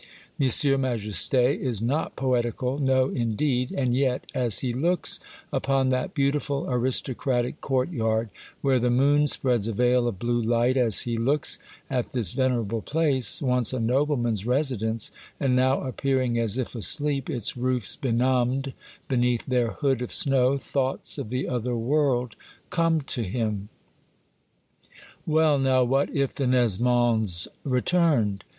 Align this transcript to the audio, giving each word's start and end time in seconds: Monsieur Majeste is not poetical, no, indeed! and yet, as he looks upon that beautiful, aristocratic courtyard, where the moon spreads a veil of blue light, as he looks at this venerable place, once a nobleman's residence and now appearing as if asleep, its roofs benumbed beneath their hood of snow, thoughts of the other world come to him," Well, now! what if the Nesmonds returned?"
Monsieur 0.39 0.79
Majeste 0.79 1.35
is 1.35 1.79
not 1.79 2.15
poetical, 2.15 2.79
no, 2.79 3.09
indeed! 3.09 3.69
and 3.71 3.95
yet, 3.95 4.25
as 4.33 4.61
he 4.61 4.73
looks 4.73 5.19
upon 5.53 5.89
that 5.89 6.15
beautiful, 6.15 6.65
aristocratic 6.67 7.61
courtyard, 7.61 8.31
where 8.61 8.79
the 8.79 8.89
moon 8.89 9.27
spreads 9.27 9.67
a 9.67 9.73
veil 9.73 10.07
of 10.07 10.17
blue 10.17 10.41
light, 10.41 10.75
as 10.75 11.01
he 11.01 11.17
looks 11.19 11.59
at 11.87 12.13
this 12.13 12.31
venerable 12.31 12.81
place, 12.81 13.43
once 13.43 13.73
a 13.73 13.79
nobleman's 13.79 14.43
residence 14.43 15.11
and 15.39 15.55
now 15.55 15.81
appearing 15.83 16.35
as 16.39 16.57
if 16.57 16.73
asleep, 16.73 17.29
its 17.29 17.55
roofs 17.55 17.95
benumbed 17.95 18.73
beneath 19.07 19.45
their 19.45 19.69
hood 19.73 20.01
of 20.01 20.11
snow, 20.11 20.57
thoughts 20.57 21.19
of 21.19 21.29
the 21.29 21.47
other 21.47 21.75
world 21.75 22.35
come 22.71 23.01
to 23.01 23.21
him," 23.21 23.69
Well, 25.27 25.59
now! 25.59 25.83
what 25.83 26.09
if 26.09 26.33
the 26.33 26.47
Nesmonds 26.47 27.47
returned?" 27.63 28.45